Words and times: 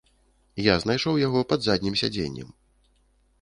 Я 0.67 0.77
знайшоў 0.83 1.19
яго 1.27 1.43
пад 1.51 1.59
заднім 1.67 1.99
сядзеннем. 2.03 2.49